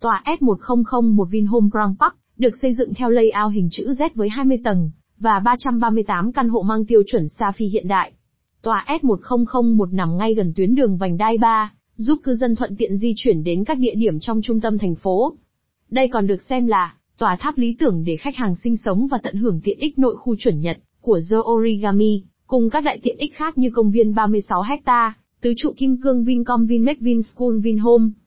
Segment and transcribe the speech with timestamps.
[0.00, 4.58] Tòa S1001 Vinhome Grand Park được xây dựng theo layout hình chữ Z với 20
[4.64, 8.12] tầng và 338 căn hộ mang tiêu chuẩn Safi hiện đại.
[8.62, 12.96] Tòa S1001 nằm ngay gần tuyến đường vành đai 3, giúp cư dân thuận tiện
[12.96, 15.36] di chuyển đến các địa điểm trong trung tâm thành phố.
[15.90, 19.18] Đây còn được xem là tòa tháp lý tưởng để khách hàng sinh sống và
[19.22, 23.16] tận hưởng tiện ích nội khu chuẩn Nhật của The Origami, cùng các đại tiện
[23.16, 28.10] ích khác như công viên 36 hecta, tứ trụ kim cương Vincom Vinmec Vinschool Vinhome,